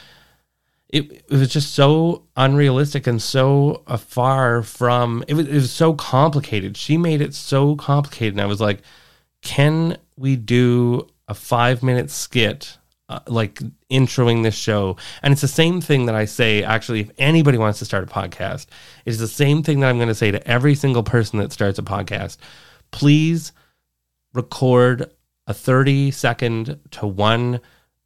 it, 0.93 1.11
it 1.11 1.31
was 1.31 1.49
just 1.49 1.75
so 1.75 2.25
unrealistic 2.37 3.07
and 3.07 3.21
so 3.21 3.83
far 3.99 4.63
from 4.63 5.25
it 5.27 5.35
was, 5.35 5.49
it 5.49 5.55
was 5.55 5.73
so 5.73 5.95
complicated. 5.95 6.77
She 6.77 6.99
made 6.99 7.23
it 7.23 7.35
so 7.35 7.75
complicated 7.77 8.35
and 8.35 8.41
i 8.43 8.47
was 8.47 8.61
like 8.61 8.83
can 9.41 9.97
we 10.17 10.37
do 10.37 11.09
a 11.27 11.35
five 11.35 11.83
minute 11.83 12.11
skit 12.11 12.79
uh, 13.09 13.19
like 13.27 13.61
introing 13.91 14.45
this 14.45 14.55
show? 14.55 14.97
And 15.23 15.33
it's 15.33 15.41
the 15.41 15.49
same 15.49 15.81
thing 15.81 16.07
that 16.07 16.15
i 16.15 16.27
say 16.27 16.63
actually 16.63 17.01
if 17.01 17.11
anybody 17.19 17.59
wants 17.59 17.79
to 17.79 17.85
start 17.85 18.05
a 18.05 18.07
podcast 18.07 18.67
it's 19.07 19.19
the 19.19 19.27
same 19.27 19.63
thing 19.63 19.81
that 19.81 19.89
i'm 19.89 19.97
going 19.97 20.09
to 20.09 20.15
say 20.15 20.31
to 20.31 20.47
every 20.47 20.75
single 20.75 21.03
person 21.03 21.39
that 21.39 21.53
starts 21.53 21.79
a 21.79 21.83
podcast. 21.83 22.37
Please 22.91 23.53
record 24.35 25.11
a 25.47 25.55
30 25.55 26.11
second 26.11 26.79
to 26.91 27.07
one 27.07 27.61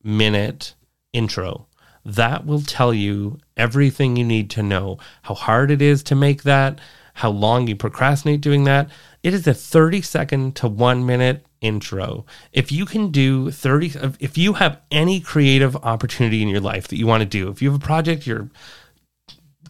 minute 0.05 0.75
intro 1.13 1.67
that 2.07 2.47
will 2.47 2.63
tell 2.63 2.95
you 2.95 3.39
everything 3.57 4.17
you 4.17 4.25
need 4.25 4.49
to 4.51 4.63
know. 4.63 4.99
How 5.23 5.35
hard 5.35 5.71
it 5.71 5.83
is 5.83 6.03
to 6.05 6.15
make 6.15 6.45
that 6.45 6.81
how 7.17 7.31
long 7.31 7.67
you 7.67 7.75
procrastinate 7.75 8.43
doing 8.43 8.65
that. 8.65 8.91
It 9.23 9.33
is 9.33 9.47
a 9.47 9.55
30 9.55 10.03
second 10.03 10.57
to 10.57 10.69
1 10.69 11.07
minute 11.07 11.47
intro. 11.63 12.27
If 12.53 12.71
you 12.71 12.85
can 12.85 13.11
do 13.11 13.51
30 13.51 14.17
if 14.21 14.37
you 14.37 14.55
have 14.55 14.81
any 14.91 15.21
creative 15.21 15.75
opportunity 15.77 16.43
in 16.43 16.49
your 16.49 16.61
life 16.61 16.89
that 16.89 16.99
you 16.99 17.07
want 17.07 17.23
to 17.23 17.29
do 17.29 17.49
if 17.49 17.63
you 17.63 17.71
have 17.73 17.81
a 17.81 17.85
project 17.85 18.27
you're 18.27 18.51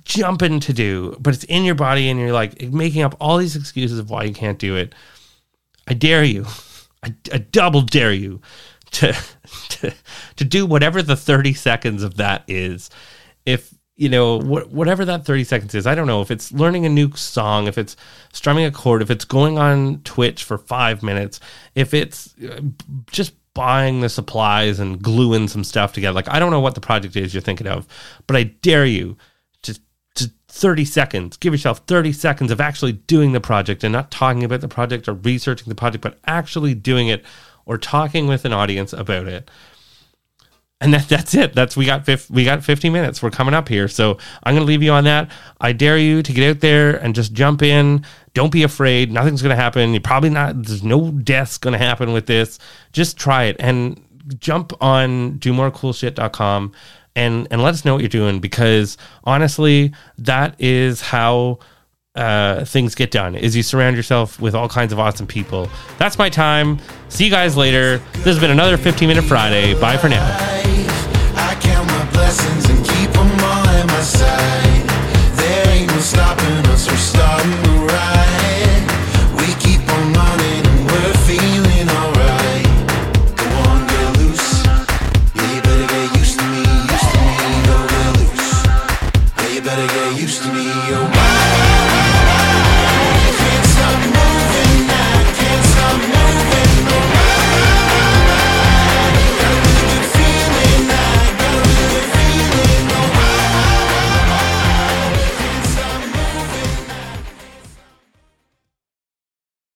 jumping 0.04 0.58
to 0.60 0.72
do 0.72 1.16
but 1.20 1.34
it's 1.34 1.44
in 1.44 1.64
your 1.64 1.76
body 1.76 2.08
and 2.08 2.18
you're 2.18 2.32
like 2.32 2.60
making 2.62 3.02
up 3.02 3.14
all 3.20 3.38
these 3.38 3.56
excuses 3.56 3.98
of 3.98 4.10
why 4.10 4.24
you 4.24 4.34
can't 4.34 4.58
do 4.58 4.76
it 4.76 4.94
i 5.86 5.94
dare 5.94 6.24
you. 6.24 6.44
I, 7.02 7.14
I 7.32 7.38
double 7.38 7.82
dare 7.82 8.12
you 8.12 8.40
to, 8.92 9.16
to 9.68 9.92
to 10.36 10.44
do 10.44 10.66
whatever 10.66 11.02
the 11.02 11.16
30 11.16 11.54
seconds 11.54 12.02
of 12.02 12.16
that 12.16 12.44
is. 12.48 12.90
If 13.44 13.74
you 13.96 14.08
know 14.08 14.40
wh- 14.40 14.72
whatever 14.72 15.04
that 15.04 15.24
30 15.24 15.44
seconds 15.44 15.74
is 15.74 15.86
i 15.86 15.94
don't 15.94 16.06
know 16.06 16.20
if 16.20 16.30
it's 16.30 16.52
learning 16.52 16.86
a 16.86 16.88
new 16.88 17.10
song 17.16 17.66
if 17.66 17.76
it's 17.78 17.96
strumming 18.32 18.64
a 18.64 18.70
chord 18.70 19.02
if 19.02 19.10
it's 19.10 19.24
going 19.24 19.58
on 19.58 20.00
twitch 20.02 20.44
for 20.44 20.58
five 20.58 21.02
minutes 21.02 21.40
if 21.74 21.92
it's 21.94 22.34
uh, 22.42 22.60
just 23.10 23.34
buying 23.54 24.02
the 24.02 24.08
supplies 24.08 24.78
and 24.78 25.02
gluing 25.02 25.48
some 25.48 25.64
stuff 25.64 25.92
together 25.92 26.14
like 26.14 26.28
i 26.28 26.38
don't 26.38 26.50
know 26.50 26.60
what 26.60 26.74
the 26.74 26.80
project 26.80 27.16
is 27.16 27.34
you're 27.34 27.40
thinking 27.40 27.66
of 27.66 27.86
but 28.26 28.36
i 28.36 28.42
dare 28.44 28.84
you 28.84 29.16
to 29.62 29.78
to 30.14 30.30
30 30.48 30.84
seconds 30.84 31.36
give 31.38 31.54
yourself 31.54 31.78
30 31.86 32.12
seconds 32.12 32.50
of 32.50 32.60
actually 32.60 32.92
doing 32.92 33.32
the 33.32 33.40
project 33.40 33.82
and 33.82 33.92
not 33.92 34.10
talking 34.10 34.44
about 34.44 34.60
the 34.60 34.68
project 34.68 35.08
or 35.08 35.14
researching 35.14 35.70
the 35.70 35.74
project 35.74 36.02
but 36.02 36.18
actually 36.26 36.74
doing 36.74 37.08
it 37.08 37.24
or 37.66 37.76
talking 37.76 38.26
with 38.26 38.44
an 38.44 38.52
audience 38.52 38.92
about 38.92 39.26
it 39.26 39.50
and 40.80 40.92
that, 40.92 41.08
that's 41.08 41.34
it. 41.34 41.54
That's 41.54 41.76
we 41.76 41.86
got 41.86 42.04
fif- 42.04 42.30
we 42.30 42.44
got 42.44 42.62
50 42.62 42.90
minutes. 42.90 43.22
We're 43.22 43.30
coming 43.30 43.54
up 43.54 43.68
here, 43.68 43.88
so 43.88 44.18
I'm 44.42 44.54
going 44.54 44.66
to 44.66 44.66
leave 44.66 44.82
you 44.82 44.92
on 44.92 45.04
that. 45.04 45.30
I 45.60 45.72
dare 45.72 45.98
you 45.98 46.22
to 46.22 46.32
get 46.32 46.50
out 46.50 46.60
there 46.60 46.96
and 46.96 47.14
just 47.14 47.32
jump 47.32 47.62
in. 47.62 48.04
Don't 48.34 48.52
be 48.52 48.62
afraid. 48.62 49.10
Nothing's 49.10 49.40
going 49.40 49.56
to 49.56 49.62
happen. 49.62 49.92
You're 49.92 50.00
probably 50.02 50.30
not. 50.30 50.62
There's 50.62 50.82
no 50.82 51.10
deaths 51.10 51.56
going 51.56 51.72
to 51.72 51.78
happen 51.78 52.12
with 52.12 52.26
this. 52.26 52.58
Just 52.92 53.16
try 53.16 53.44
it 53.44 53.56
and 53.58 54.02
jump 54.38 54.72
on 54.82 55.38
do 55.38 55.52
more 55.52 55.70
cool 55.70 55.92
domorecoolshit.com 55.92 56.72
and 57.14 57.46
and 57.50 57.62
let 57.62 57.74
us 57.74 57.84
know 57.84 57.94
what 57.94 58.02
you're 58.02 58.08
doing 58.08 58.40
because 58.40 58.98
honestly, 59.24 59.94
that 60.18 60.56
is 60.58 61.00
how 61.00 61.58
uh, 62.16 62.64
things 62.64 62.94
get 62.94 63.10
done 63.10 63.34
is 63.34 63.54
you 63.54 63.62
surround 63.62 63.94
yourself 63.94 64.40
with 64.40 64.54
all 64.54 64.68
kinds 64.68 64.92
of 64.92 64.98
awesome 64.98 65.26
people. 65.26 65.68
That's 65.98 66.16
my 66.18 66.30
time. 66.30 66.78
See 67.10 67.26
you 67.26 67.30
guys 67.30 67.56
later. 67.56 67.98
This 68.14 68.24
has 68.24 68.38
been 68.38 68.50
another 68.50 68.78
15 68.78 69.06
Minute 69.06 69.24
Friday. 69.24 69.78
Bye 69.78 69.98
for 69.98 70.08
now. 70.08 70.24